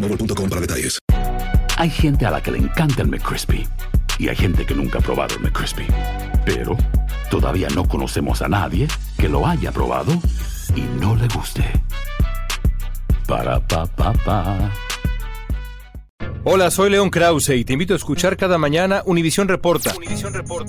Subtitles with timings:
[0.00, 0.98] boostmobile.com para detalles.
[1.76, 3.66] Hay gente a la que le encanta el McCrispy
[4.18, 5.86] y hay gente que nunca ha probado el McCrispy.
[6.44, 6.76] Pero
[7.30, 10.12] todavía no conocemos a nadie que lo haya probado
[10.74, 11.64] y no le guste.
[13.26, 14.70] Para pa pa pa.
[16.44, 19.92] Hola, soy León Krause y te invito a escuchar cada mañana Univisión Reporta,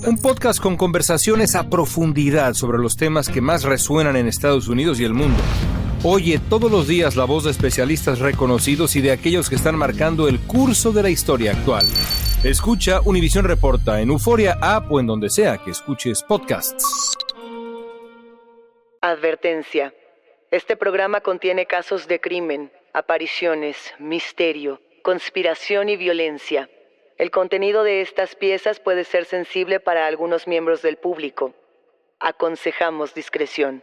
[0.06, 5.00] un podcast con conversaciones a profundidad sobre los temas que más resuenan en Estados Unidos
[5.00, 5.38] y el mundo.
[6.02, 10.28] Oye todos los días la voz de especialistas reconocidos y de aquellos que están marcando
[10.28, 11.84] el curso de la historia actual.
[12.42, 17.18] Escucha Univisión Reporta en Euforia App o en donde sea que escuches podcasts.
[19.02, 19.92] Advertencia.
[20.50, 26.70] Este programa contiene casos de crimen, apariciones, misterio, conspiración y violencia.
[27.18, 31.52] El contenido de estas piezas puede ser sensible para algunos miembros del público.
[32.20, 33.82] Aconsejamos discreción.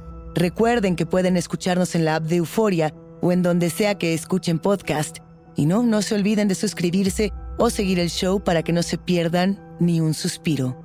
[0.33, 4.59] Recuerden que pueden escucharnos en la app de Euforia o en donde sea que escuchen
[4.59, 5.17] podcast.
[5.55, 8.97] Y no, no se olviden de suscribirse o seguir el show para que no se
[8.97, 10.81] pierdan ni un suspiro.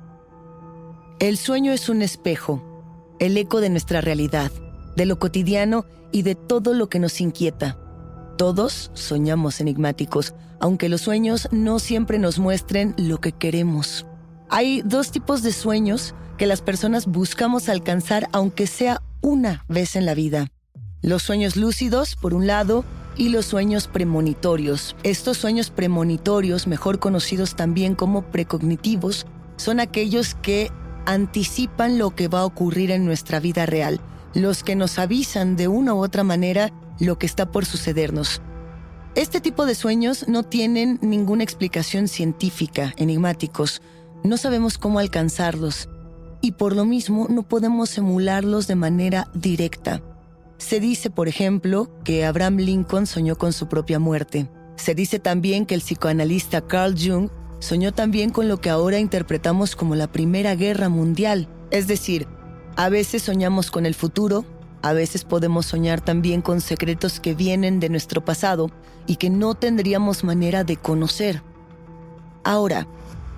[1.19, 4.51] El sueño es un espejo, el eco de nuestra realidad,
[4.95, 7.79] de lo cotidiano y de todo lo que nos inquieta.
[8.37, 14.05] Todos soñamos enigmáticos, aunque los sueños no siempre nos muestren lo que queremos.
[14.49, 20.05] Hay dos tipos de sueños que las personas buscamos alcanzar aunque sea una vez en
[20.05, 20.47] la vida.
[21.01, 22.85] Los sueños lúcidos, por un lado,
[23.17, 24.95] y los sueños premonitorios.
[25.03, 29.25] Estos sueños premonitorios, mejor conocidos también como precognitivos,
[29.57, 30.71] son aquellos que
[31.05, 33.99] anticipan lo que va a ocurrir en nuestra vida real,
[34.33, 38.41] los que nos avisan de una u otra manera lo que está por sucedernos.
[39.15, 43.81] Este tipo de sueños no tienen ninguna explicación científica, enigmáticos.
[44.23, 45.89] No sabemos cómo alcanzarlos
[46.41, 50.01] y por lo mismo no podemos emularlos de manera directa.
[50.57, 54.49] Se dice, por ejemplo, que Abraham Lincoln soñó con su propia muerte.
[54.75, 57.29] Se dice también que el psicoanalista Carl Jung
[57.59, 61.47] soñó también con lo que ahora interpretamos como la Primera Guerra Mundial.
[61.71, 62.27] Es decir,
[62.75, 64.45] a veces soñamos con el futuro,
[64.81, 68.69] a veces podemos soñar también con secretos que vienen de nuestro pasado
[69.07, 71.41] y que no tendríamos manera de conocer.
[72.43, 72.87] Ahora,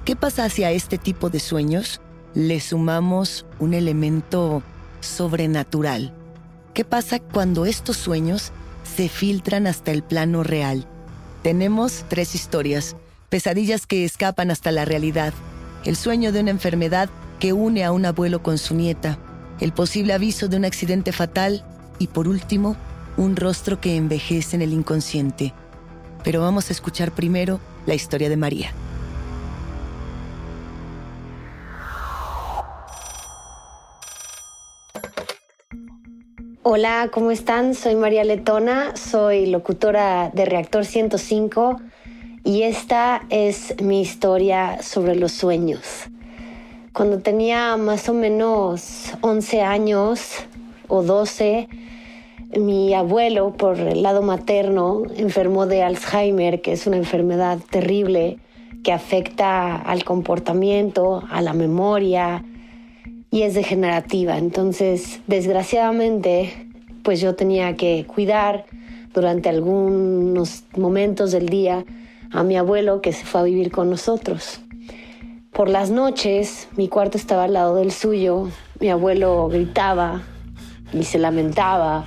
[0.06, 2.02] ¿qué pasa hacia este tipo de sueños?
[2.36, 4.62] Le sumamos un elemento
[5.00, 6.14] sobrenatural.
[6.76, 8.52] ¿Qué pasa cuando estos sueños
[8.84, 10.88] se filtran hasta el plano real?
[11.42, 12.96] Tenemos tres historias,
[13.30, 15.34] pesadillas que escapan hasta la realidad,
[15.86, 17.10] el sueño de una enfermedad
[17.40, 19.18] que une a un abuelo con su nieta,
[19.60, 21.66] el posible aviso de un accidente fatal
[21.98, 22.76] y por último,
[23.18, 25.54] un rostro que envejece en el inconsciente.
[26.24, 28.72] Pero vamos a escuchar primero la historia de María.
[36.72, 37.74] Hola, ¿cómo están?
[37.74, 41.82] Soy María Letona, soy locutora de Reactor 105
[42.44, 45.82] y esta es mi historia sobre los sueños.
[46.94, 50.46] Cuando tenía más o menos 11 años
[50.88, 51.68] o 12,
[52.60, 58.38] mi abuelo, por el lado materno, enfermó de Alzheimer, que es una enfermedad terrible
[58.84, 62.46] que afecta al comportamiento, a la memoria
[63.32, 64.38] y es degenerativa.
[64.38, 66.68] Entonces, desgraciadamente,
[67.04, 68.66] pues yo tenía que cuidar
[69.14, 71.86] durante algunos momentos del día
[72.32, 74.62] a mi abuelo que se fue a vivir con nosotros.
[75.52, 78.50] Por las noches, mi cuarto estaba al lado del suyo,
[78.80, 80.22] mi abuelo gritaba
[80.94, 82.06] y se lamentaba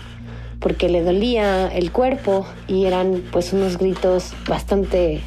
[0.61, 5.21] porque le dolía el cuerpo y eran pues unos gritos bastante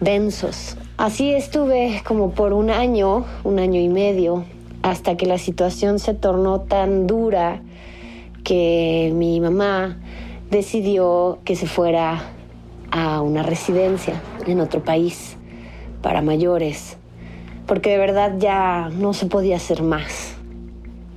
[0.00, 0.76] densos.
[0.96, 4.44] Así estuve como por un año, un año y medio,
[4.82, 7.62] hasta que la situación se tornó tan dura
[8.44, 9.98] que mi mamá
[10.50, 12.22] decidió que se fuera
[12.90, 15.36] a una residencia en otro país
[16.02, 16.96] para mayores,
[17.66, 20.36] porque de verdad ya no se podía hacer más.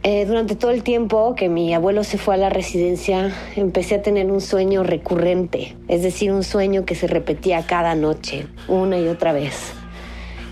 [0.03, 4.01] Eh, durante todo el tiempo que mi abuelo se fue a la residencia, empecé a
[4.03, 9.07] tener un sueño recurrente, es decir, un sueño que se repetía cada noche, una y
[9.07, 9.73] otra vez.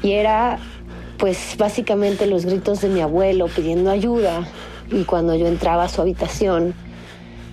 [0.01, 0.57] Y era,
[1.17, 4.47] pues, básicamente los gritos de mi abuelo pidiendo ayuda,
[4.91, 6.73] y cuando yo entraba a su habitación,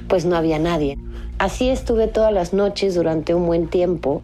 [0.09, 0.99] pues no había nadie.
[1.39, 4.23] Así estuve todas las noches durante un buen tiempo,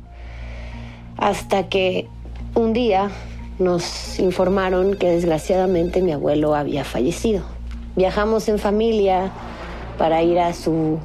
[1.16, 2.08] hasta que
[2.54, 3.10] un día
[3.58, 7.42] nos informaron que desgraciadamente mi abuelo había fallecido.
[7.94, 9.30] Viajamos en familia
[9.96, 10.98] para ir a su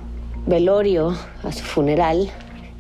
[0.48, 2.30] velorio, a su funeral,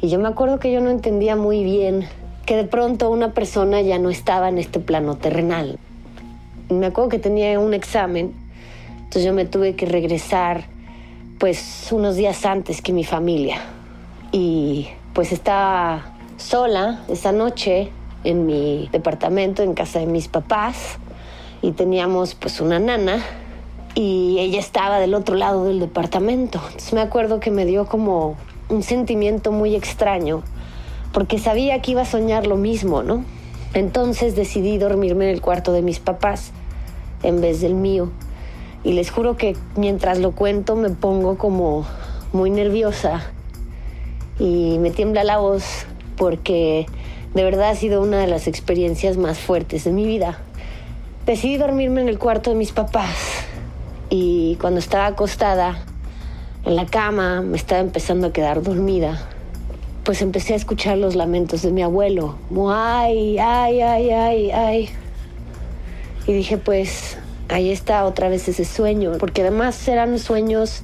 [0.01, 2.07] y yo me acuerdo que yo no entendía muy bien
[2.51, 5.79] que de pronto una persona ya no estaba en este plano terrenal.
[6.67, 8.33] Me acuerdo que tenía un examen,
[8.97, 10.65] entonces yo me tuve que regresar
[11.39, 13.61] pues unos días antes que mi familia.
[14.33, 17.89] Y pues estaba sola esa noche
[18.25, 20.97] en mi departamento, en casa de mis papás,
[21.61, 23.23] y teníamos pues una nana
[23.95, 26.59] y ella estaba del otro lado del departamento.
[26.65, 28.35] Entonces me acuerdo que me dio como
[28.67, 30.43] un sentimiento muy extraño,
[31.13, 33.23] porque sabía que iba a soñar lo mismo, ¿no?
[33.73, 36.51] Entonces decidí dormirme en el cuarto de mis papás
[37.23, 38.11] en vez del mío.
[38.83, 41.85] Y les juro que mientras lo cuento me pongo como
[42.33, 43.21] muy nerviosa
[44.39, 45.85] y me tiembla la voz
[46.17, 46.85] porque
[47.33, 50.39] de verdad ha sido una de las experiencias más fuertes de mi vida.
[51.25, 53.15] Decidí dormirme en el cuarto de mis papás
[54.09, 55.85] y cuando estaba acostada
[56.65, 59.30] en la cama me estaba empezando a quedar dormida.
[60.11, 62.35] Pues empecé a escuchar los lamentos de mi abuelo.
[62.69, 64.89] ay, ay, ay, ay, ay.
[66.27, 67.17] Y dije, pues
[67.47, 70.83] ahí está otra vez ese sueño, porque además eran sueños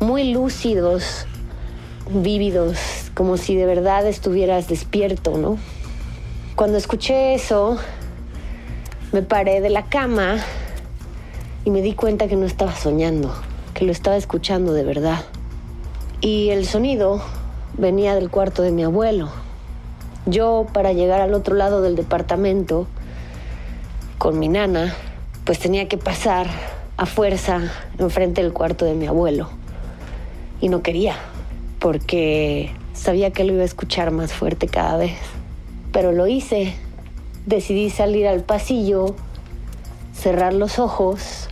[0.00, 1.26] muy lúcidos,
[2.08, 2.78] vívidos,
[3.12, 5.58] como si de verdad estuvieras despierto, ¿no?
[6.56, 7.76] Cuando escuché eso,
[9.12, 10.38] me paré de la cama
[11.66, 13.30] y me di cuenta que no estaba soñando,
[13.74, 15.22] que lo estaba escuchando de verdad.
[16.22, 17.20] Y el sonido
[17.76, 19.30] venía del cuarto de mi abuelo.
[20.26, 22.86] Yo, para llegar al otro lado del departamento,
[24.18, 24.94] con mi nana,
[25.44, 26.46] pues tenía que pasar
[26.96, 29.48] a fuerza enfrente del cuarto de mi abuelo.
[30.60, 31.16] Y no quería,
[31.80, 35.18] porque sabía que lo iba a escuchar más fuerte cada vez.
[35.92, 36.74] Pero lo hice.
[37.46, 39.16] Decidí salir al pasillo,
[40.14, 41.48] cerrar los ojos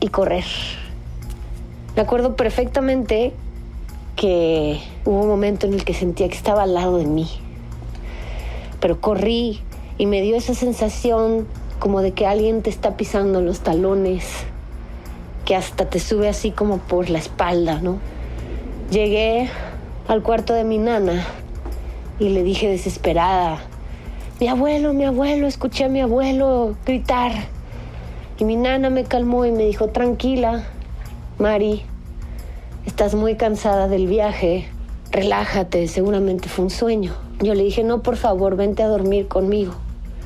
[0.00, 0.46] y correr.
[1.94, 3.34] Me acuerdo perfectamente
[4.16, 7.28] que hubo un momento en el que sentía que estaba al lado de mí.
[8.80, 9.60] Pero corrí
[9.98, 11.46] y me dio esa sensación
[11.78, 14.24] como de que alguien te está pisando los talones,
[15.44, 17.98] que hasta te sube así como por la espalda, ¿no?
[18.90, 19.48] Llegué
[20.08, 21.26] al cuarto de mi nana
[22.18, 23.60] y le dije desesperada,
[24.40, 27.32] mi abuelo, mi abuelo, escuché a mi abuelo gritar.
[28.38, 30.64] Y mi nana me calmó y me dijo, tranquila,
[31.38, 31.82] Mari,
[32.86, 34.66] estás muy cansada del viaje,
[35.10, 37.14] relájate, seguramente fue un sueño.
[37.40, 39.74] Yo le dije, no, por favor, vente a dormir conmigo.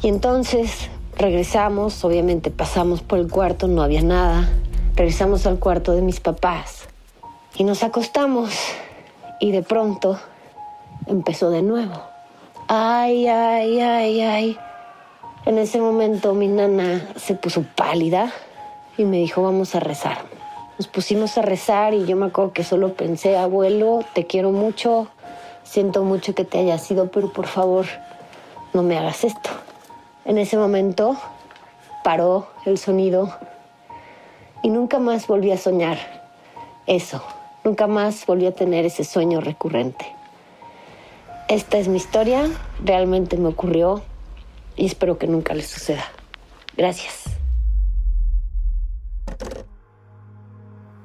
[0.02, 4.48] Y entonces Regresamos, obviamente pasamos por el cuarto, no había nada.
[4.96, 6.88] Regresamos al cuarto de mis papás
[7.56, 8.52] y nos acostamos
[9.38, 10.18] y de pronto
[11.06, 11.94] empezó de nuevo.
[12.66, 14.58] Ay, ay, ay, ay.
[15.46, 18.32] En ese momento mi nana se puso pálida
[18.98, 20.18] y me dijo, vamos a rezar.
[20.78, 25.08] Nos pusimos a rezar y yo me acuerdo que solo pensé, abuelo, te quiero mucho,
[25.62, 27.86] siento mucho que te haya sido, pero por favor,
[28.72, 29.50] no me hagas esto.
[30.24, 31.16] En ese momento
[32.02, 33.32] paró el sonido
[34.64, 35.98] y nunca más volví a soñar
[36.86, 37.22] eso.
[37.62, 40.06] Nunca más volví a tener ese sueño recurrente.
[41.48, 42.48] Esta es mi historia,
[42.82, 44.02] realmente me ocurrió
[44.76, 46.04] y espero que nunca le suceda.
[46.76, 47.33] Gracias.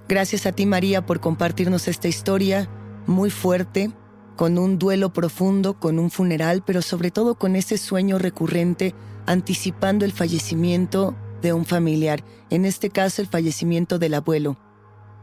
[0.10, 2.68] Gracias a ti María por compartirnos esta historia
[3.06, 3.92] muy fuerte,
[4.36, 8.96] con un duelo profundo, con un funeral, pero sobre todo con ese sueño recurrente
[9.28, 14.58] anticipando el fallecimiento de un familiar, en este caso el fallecimiento del abuelo.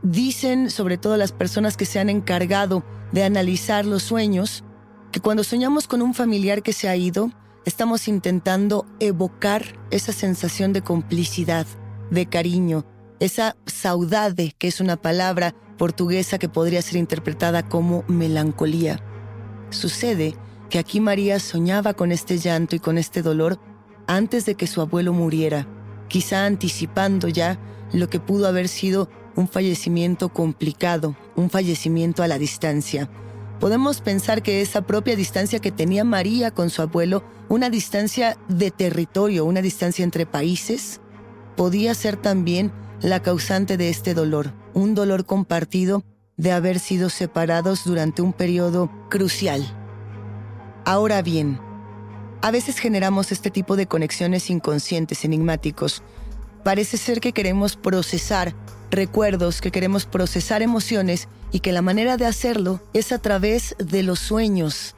[0.05, 4.63] Dicen, sobre todo las personas que se han encargado de analizar los sueños,
[5.11, 7.33] que cuando soñamos con un familiar que se ha ido,
[7.65, 11.67] estamos intentando evocar esa sensación de complicidad,
[12.13, 12.87] de cariño,
[13.21, 19.01] esa saudade, que es una palabra portuguesa que podría ser interpretada como melancolía.
[19.71, 20.35] Sucede
[20.71, 23.59] que aquí María soñaba con este llanto y con este dolor
[24.07, 25.67] antes de que su abuelo muriera,
[26.09, 27.59] quizá anticipando ya
[27.93, 33.11] lo que pudo haber sido un fallecimiento complicado, un fallecimiento a la distancia.
[33.61, 38.71] Podemos pensar que esa propia distancia que tenía María con su abuelo, una distancia de
[38.71, 41.01] territorio, una distancia entre países,
[41.57, 46.03] podía ser también la causante de este dolor, un dolor compartido
[46.37, 49.65] de haber sido separados durante un periodo crucial.
[50.85, 51.59] Ahora bien,
[52.43, 56.03] a veces generamos este tipo de conexiones inconscientes, enigmáticos.
[56.63, 58.55] Parece ser que queremos procesar
[58.91, 64.03] recuerdos, que queremos procesar emociones y que la manera de hacerlo es a través de
[64.03, 64.95] los sueños.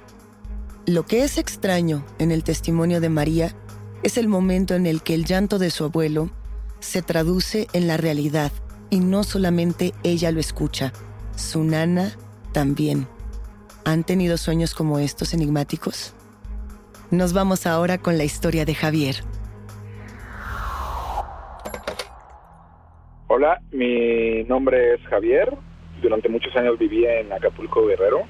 [0.86, 3.54] Lo que es extraño en el testimonio de María
[4.02, 6.30] es el momento en el que el llanto de su abuelo
[6.80, 8.52] se traduce en la realidad
[8.90, 10.92] y no solamente ella lo escucha,
[11.36, 12.12] su nana
[12.52, 13.06] también.
[13.84, 16.14] ¿Han tenido sueños como estos enigmáticos?
[17.10, 19.16] Nos vamos ahora con la historia de Javier.
[23.28, 25.56] Hola, mi nombre es Javier.
[26.02, 28.22] Durante muchos años viví en Acapulco Guerrero.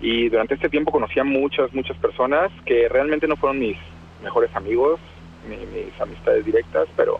[0.00, 3.76] Y durante este tiempo conocí a muchas, muchas personas que realmente no fueron mis
[4.22, 5.00] mejores amigos,
[5.48, 7.18] mis amistades directas, pero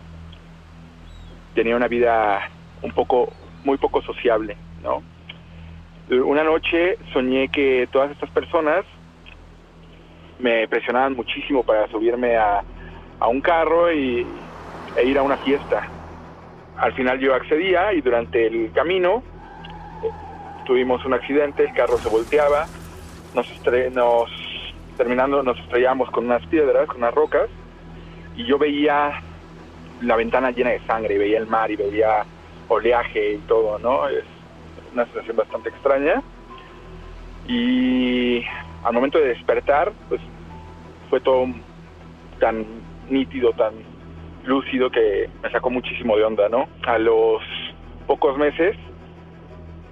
[1.53, 2.49] tenía una vida
[2.81, 3.31] un poco,
[3.63, 5.03] muy poco sociable, ¿no?
[6.09, 8.83] Una noche soñé que todas estas personas
[10.39, 12.63] me presionaban muchísimo para subirme a,
[13.19, 14.25] a un carro y,
[14.97, 15.87] e ir a una fiesta.
[16.77, 19.23] Al final yo accedía y durante el camino
[20.03, 20.09] eh,
[20.65, 22.65] tuvimos un accidente, el carro se volteaba,
[23.33, 23.47] nos,
[23.93, 24.29] nos
[24.97, 27.49] terminando nos estrellamos con unas piedras, con unas rocas
[28.35, 29.21] y yo veía
[30.01, 32.25] la ventana llena de sangre, veía el mar y veía
[32.67, 34.07] oleaje y todo, ¿no?
[34.07, 34.23] Es
[34.93, 36.21] una situación bastante extraña.
[37.47, 38.43] Y
[38.83, 40.21] al momento de despertar, pues
[41.09, 41.47] fue todo
[42.39, 42.65] tan
[43.09, 43.73] nítido, tan
[44.45, 46.67] lúcido que me sacó muchísimo de onda, ¿no?
[46.87, 47.41] A los
[48.07, 48.75] pocos meses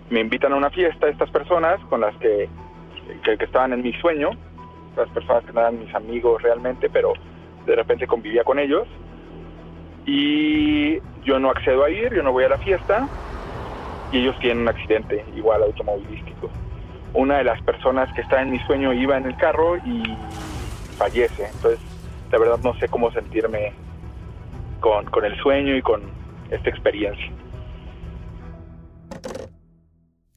[0.09, 2.49] me invitan a una fiesta estas personas con las que,
[3.23, 4.31] que, que estaban en mi sueño,
[4.97, 7.13] las personas que no eran mis amigos realmente, pero
[7.65, 8.87] de repente convivía con ellos
[10.05, 13.07] y yo no accedo a ir, yo no voy a la fiesta
[14.11, 16.49] y ellos tienen un accidente igual automovilístico.
[17.13, 20.03] Una de las personas que está en mi sueño iba en el carro y
[20.97, 21.79] fallece, entonces
[22.31, 23.73] la verdad no sé cómo sentirme
[24.79, 26.01] con, con el sueño y con
[26.51, 27.31] esta experiencia.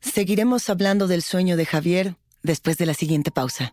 [0.00, 3.72] Seguiremos hablando del sueño de Javier después de la siguiente pausa.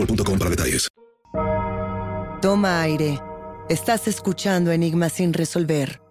[0.01, 0.87] boostmobile.com para detalles.
[2.41, 3.19] Toma aire.
[3.69, 6.01] Estás escuchando Enigmas sin resolver.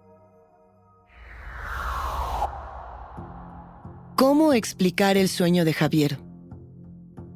[4.15, 6.19] ¿Cómo explicar el sueño de Javier?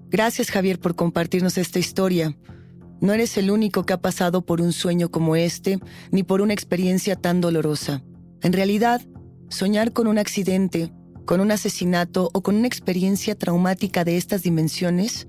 [0.10, 2.38] Gracias Javier por compartirnos esta historia.
[3.02, 5.80] No eres el único que ha pasado por un sueño como este,
[6.12, 8.04] ni por una experiencia tan dolorosa.
[8.42, 9.02] En realidad,
[9.50, 10.94] soñar con un accidente,
[11.26, 15.28] con un asesinato o con una experiencia traumática de estas dimensiones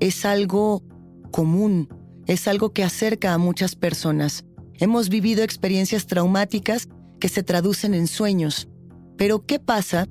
[0.00, 0.82] es algo
[1.30, 1.88] común,
[2.26, 4.44] es algo que acerca a muchas personas.
[4.74, 6.88] Hemos vivido experiencias traumáticas
[7.20, 8.68] que se traducen en sueños.
[9.16, 10.06] Pero ¿qué pasa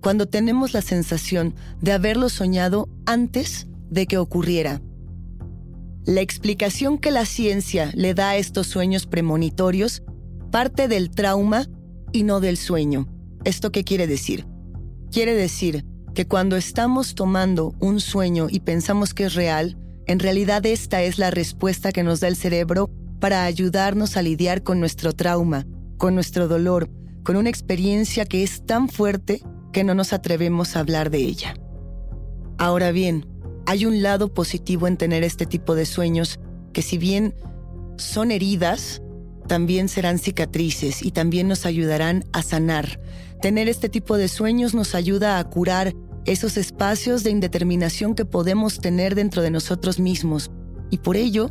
[0.00, 4.82] cuando tenemos la sensación de haberlo soñado antes de que ocurriera?
[6.04, 10.02] La explicación que la ciencia le da a estos sueños premonitorios
[10.50, 11.66] parte del trauma
[12.12, 13.06] y no del sueño.
[13.44, 14.46] ¿Esto qué quiere decir?
[15.10, 15.84] Quiere decir
[16.18, 21.16] que cuando estamos tomando un sueño y pensamos que es real, en realidad esta es
[21.16, 25.64] la respuesta que nos da el cerebro para ayudarnos a lidiar con nuestro trauma,
[25.96, 26.90] con nuestro dolor,
[27.22, 31.54] con una experiencia que es tan fuerte que no nos atrevemos a hablar de ella.
[32.58, 33.24] Ahora bien,
[33.66, 36.40] hay un lado positivo en tener este tipo de sueños
[36.72, 37.32] que si bien
[37.96, 39.02] son heridas,
[39.46, 43.00] también serán cicatrices y también nos ayudarán a sanar.
[43.40, 45.94] Tener este tipo de sueños nos ayuda a curar
[46.28, 50.50] esos espacios de indeterminación que podemos tener dentro de nosotros mismos.
[50.90, 51.50] Y por ello,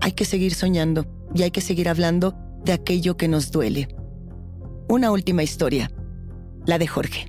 [0.00, 3.88] hay que seguir soñando y hay que seguir hablando de aquello que nos duele.
[4.88, 5.90] Una última historia,
[6.64, 7.26] la de Jorge.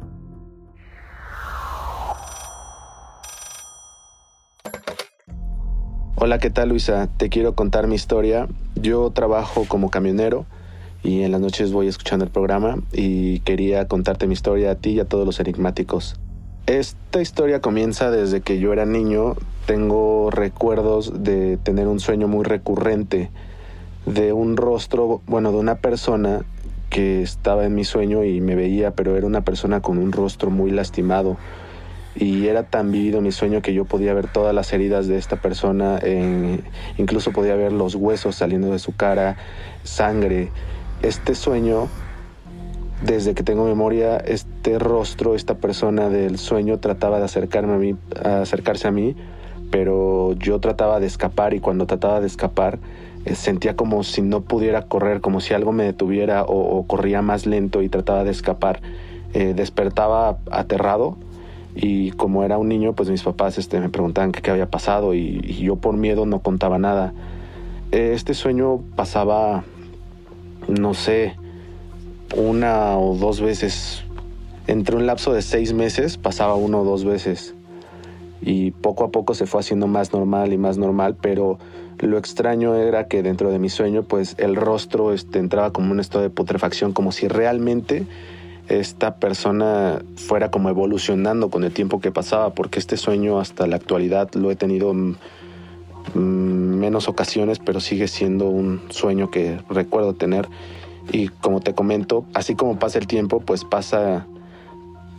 [6.18, 7.10] Hola, ¿qué tal Luisa?
[7.18, 8.48] Te quiero contar mi historia.
[8.76, 10.46] Yo trabajo como camionero
[11.02, 14.92] y en las noches voy escuchando el programa y quería contarte mi historia a ti
[14.92, 16.20] y a todos los enigmáticos.
[16.68, 19.36] Esta historia comienza desde que yo era niño.
[19.68, 23.30] Tengo recuerdos de tener un sueño muy recurrente
[24.08, 26.44] de un rostro, bueno, de una persona
[26.90, 30.50] que estaba en mi sueño y me veía, pero era una persona con un rostro
[30.50, 31.38] muy lastimado.
[32.16, 35.36] Y era tan vivido mi sueño que yo podía ver todas las heridas de esta
[35.36, 36.00] persona,
[36.98, 39.38] incluso podía ver los huesos saliendo de su cara,
[39.84, 40.50] sangre.
[41.04, 41.90] Este sueño
[43.06, 47.96] desde que tengo memoria, este rostro, esta persona del sueño trataba de acercarme a mí,
[48.24, 49.16] acercarse a mí,
[49.70, 52.80] pero yo trataba de escapar y cuando trataba de escapar
[53.26, 57.46] eh, sentía como si no pudiera correr, como si algo me detuviera o, corría más
[57.46, 58.82] lento y trataba de escapar.
[59.34, 61.18] Eh, despertaba aterrado
[61.76, 65.42] y como era un niño, pues mis papás este, me preguntaban qué, había pasado y,
[65.62, 67.14] yo por miedo no contaba nada.
[67.92, 69.64] Eh, este sueño pasaba,
[70.68, 71.36] no sé,
[72.36, 74.04] una o dos veces.
[74.68, 77.54] Entre un lapso de seis meses pasaba uno o dos veces.
[78.42, 81.58] Y poco a poco se fue haciendo más normal y más normal, pero
[82.00, 86.00] lo extraño era que dentro de mi sueño, pues el rostro este, entraba como un
[86.00, 88.06] estado de putrefacción, como si realmente
[88.68, 93.76] esta persona fuera como evolucionando con el tiempo que pasaba, porque este sueño hasta la
[93.76, 94.94] actualidad lo he tenido
[96.14, 100.48] menos ocasiones, pero sigue siendo un sueño que recuerdo tener
[101.12, 104.26] y como te comento, así como pasa el tiempo, pues pasa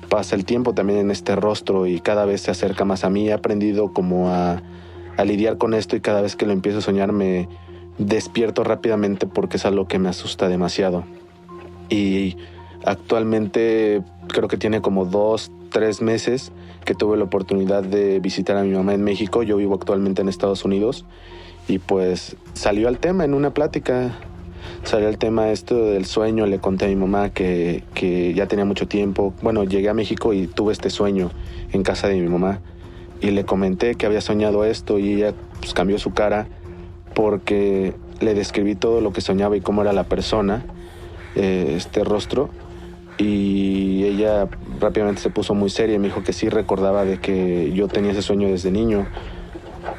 [0.09, 3.29] pasa el tiempo también en este rostro y cada vez se acerca más a mí.
[3.29, 4.63] He aprendido como a,
[5.17, 7.49] a lidiar con esto y cada vez que lo empiezo a soñar me
[7.99, 11.05] despierto rápidamente porque es algo que me asusta demasiado.
[11.89, 12.37] Y
[12.85, 16.53] actualmente creo que tiene como dos, tres meses
[16.85, 19.43] que tuve la oportunidad de visitar a mi mamá en México.
[19.43, 21.05] Yo vivo actualmente en Estados Unidos
[21.69, 24.13] y pues salió al tema en una plática
[24.87, 28.65] salió el tema esto del sueño, le conté a mi mamá que, que ya tenía
[28.65, 29.35] mucho tiempo.
[29.43, 31.31] Bueno, llegué a México y tuve este sueño
[31.73, 32.61] en casa de mi mamá.
[33.21, 36.47] Y le comenté que había soñado esto y ella pues, cambió su cara
[37.15, 40.65] porque le describí todo lo que soñaba y cómo era la persona,
[41.35, 42.51] eh, este rostro.
[43.19, 47.73] Y ella rápidamente se puso muy seria y me dijo que sí recordaba de que
[47.73, 49.07] yo tenía ese sueño desde niño,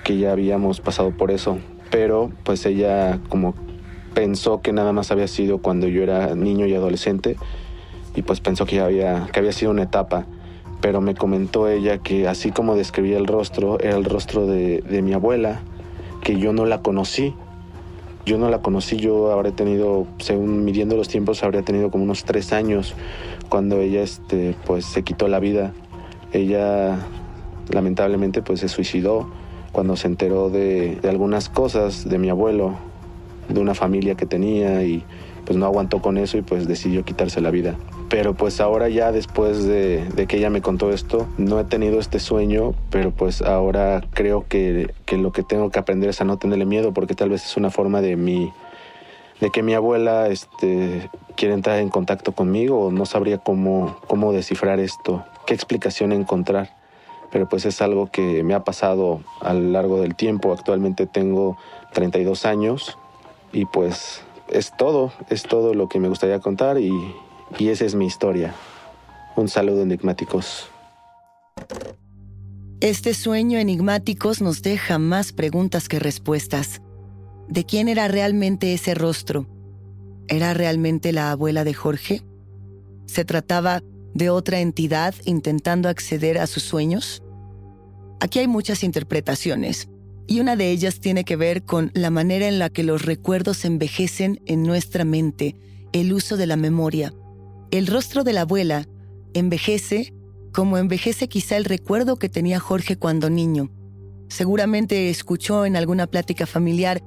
[0.03, 1.57] que ya habíamos pasado por eso,
[1.89, 3.55] pero pues ella como
[4.17, 7.37] pensó que nada más había sido cuando yo era niño y adolescente
[8.15, 10.25] y pues pensó que había, que había sido una etapa.
[10.81, 15.03] Pero me comentó ella que así como describía el rostro, era el rostro de, de
[15.03, 15.59] mi abuela,
[16.23, 17.35] que yo no la conocí.
[18.25, 22.23] Yo no la conocí, yo habré tenido, según midiendo los tiempos, habría tenido como unos
[22.23, 22.95] tres años
[23.49, 25.73] cuando ella este, pues, se quitó la vida.
[26.33, 26.97] Ella
[27.69, 29.29] lamentablemente pues se suicidó
[29.71, 32.79] cuando se enteró de, de algunas cosas de mi abuelo,
[33.49, 35.03] de una familia que tenía y
[35.45, 37.75] pues no aguantó con eso y pues decidió quitarse la vida.
[38.09, 42.19] Pero pues ahora ya después de, que ella me contó esto, no he tenido este
[42.19, 46.37] sueño, pero pues ahora creo que, que, lo que tengo que aprender es a no
[46.37, 48.51] tenerle miedo porque tal vez es una forma de mi
[49.39, 54.33] de que mi abuela este, quiere entrar en contacto conmigo o no sabría cómo, cómo
[54.33, 56.75] descifrar esto, qué explicación encontrar.
[57.31, 60.53] Pero pues es algo que me ha pasado a lo largo del tiempo.
[60.53, 61.57] Actualmente tengo
[61.93, 62.97] 32 años
[63.51, 66.91] y pues es todo, es todo lo que me gustaría contar y,
[67.57, 68.53] y esa es mi historia.
[69.35, 70.69] Un saludo enigmáticos.
[72.79, 76.81] Este sueño enigmáticos nos deja más preguntas que respuestas.
[77.47, 79.47] ¿De quién era realmente ese rostro?
[80.27, 82.21] ¿Era realmente la abuela de Jorge?
[83.05, 83.81] ¿Se trataba
[84.13, 87.23] de otra entidad intentando acceder a sus sueños?
[88.19, 89.89] Aquí hay muchas interpretaciones
[90.27, 93.63] y una de ellas tiene que ver con la manera en la que los recuerdos
[93.63, 95.55] envejecen en nuestra mente,
[95.93, 97.13] el uso de la memoria.
[97.71, 98.85] El rostro de la abuela
[99.33, 100.13] envejece
[100.51, 103.69] como envejece quizá el recuerdo que tenía Jorge cuando niño.
[104.27, 107.03] Seguramente escuchó en alguna plática familiar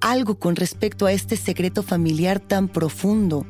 [0.00, 3.46] algo con respecto a este secreto familiar tan profundo,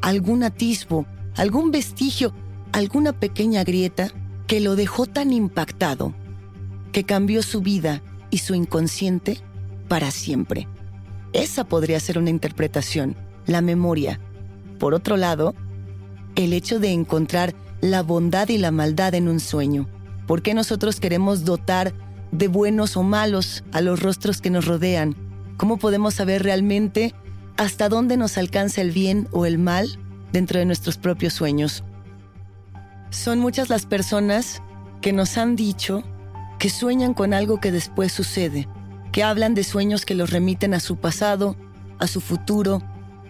[0.00, 2.32] algún atisbo, algún vestigio,
[2.72, 4.12] alguna pequeña grieta
[4.46, 6.14] que lo dejó tan impactado,
[6.92, 9.38] que cambió su vida y su inconsciente
[9.88, 10.68] para siempre.
[11.32, 14.20] Esa podría ser una interpretación, la memoria.
[14.78, 15.54] Por otro lado,
[16.36, 19.88] el hecho de encontrar la bondad y la maldad en un sueño.
[20.26, 21.92] ¿Por qué nosotros queremos dotar
[22.32, 25.16] de buenos o malos a los rostros que nos rodean?
[25.56, 27.14] ¿Cómo podemos saber realmente
[27.56, 29.98] hasta dónde nos alcanza el bien o el mal
[30.32, 31.84] dentro de nuestros propios sueños?
[33.10, 34.62] Son muchas las personas
[35.00, 36.02] que nos han dicho
[36.58, 38.68] que sueñan con algo que después sucede,
[39.12, 41.56] que hablan de sueños que los remiten a su pasado,
[41.98, 42.82] a su futuro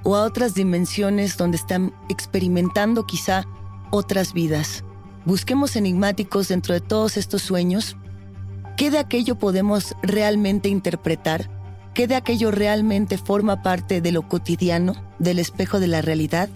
[0.02, 3.44] o a otras dimensiones donde están experimentando quizá
[3.90, 4.84] otras vidas.
[5.24, 7.96] Busquemos enigmáticos dentro de todos estos sueños.
[8.76, 11.50] ¿Qué de aquello podemos realmente interpretar?
[11.92, 16.48] ¿Qué de aquello realmente forma parte de lo cotidiano, del espejo de la realidad?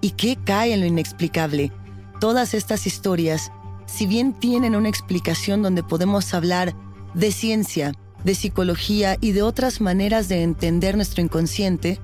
[0.00, 1.72] ¿Y qué cae en lo inexplicable?
[2.20, 3.50] Todas estas historias
[3.88, 6.74] si bien tienen una explicación donde podemos hablar
[7.14, 11.98] de ciencia, de psicología y de otras maneras de entender nuestro inconsciente,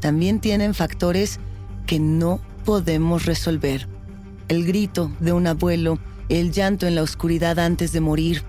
[0.00, 1.38] también tienen factores
[1.86, 3.88] que no podemos resolver.
[4.48, 5.98] El grito de un abuelo,
[6.28, 8.42] el llanto en la oscuridad antes de morir,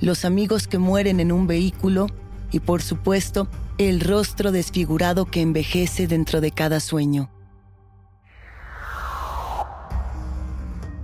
[0.00, 2.08] los amigos que mueren en un vehículo
[2.50, 7.30] y por supuesto el rostro desfigurado que envejece dentro de cada sueño.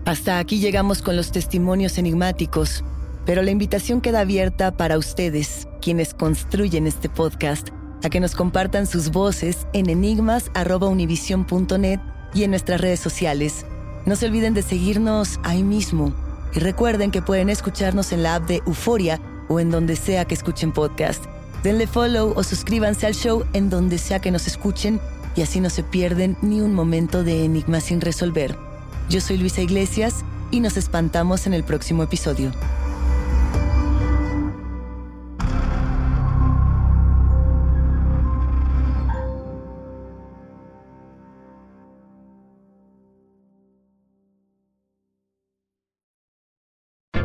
[0.08, 2.82] Hasta aquí llegamos con los testimonios enigmáticos,
[3.26, 7.68] pero la invitación queda abierta para ustedes, quienes construyen este podcast,
[8.02, 12.00] a que nos compartan sus voces en enigmas.univision.net
[12.32, 13.66] y en nuestras redes sociales.
[14.06, 16.14] No se olviden de seguirnos ahí mismo
[16.54, 20.32] y recuerden que pueden escucharnos en la app de Euforia o en donde sea que
[20.32, 21.22] escuchen podcast.
[21.62, 25.00] Denle follow o suscríbanse al show en donde sea que nos escuchen
[25.36, 28.67] y así no se pierden ni un momento de enigma sin resolver.
[29.08, 32.52] Yo soy Luisa Iglesias y nos espantamos en el próximo episodio.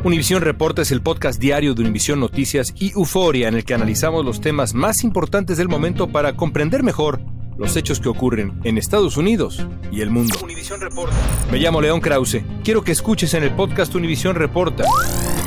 [0.06, 4.26] Univisión Reporta es el podcast diario de Univisión Noticias y Euforia en el que analizamos
[4.26, 7.22] los temas más importantes del momento para comprender mejor
[7.58, 10.36] los hechos que ocurren en Estados Unidos y el mundo.
[10.80, 11.16] Reporta.
[11.52, 12.44] Me llamo León Krause.
[12.64, 14.86] Quiero que escuches en el podcast Univisión Reporta.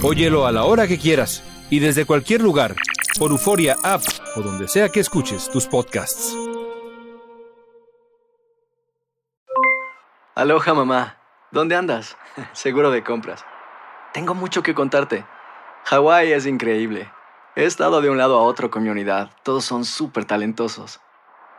[0.03, 2.75] Óyelo a la hora que quieras y desde cualquier lugar,
[3.19, 4.03] por Euforia App
[4.37, 6.37] o donde sea que escuches tus podcasts.
[10.35, 11.17] Aloha mamá,
[11.51, 12.17] ¿dónde andas?
[12.53, 13.45] Seguro de compras.
[14.13, 15.25] Tengo mucho que contarte.
[15.85, 17.11] Hawái es increíble.
[17.55, 19.31] He estado de un lado a otro con mi unidad.
[19.43, 21.01] Todos son súper talentosos.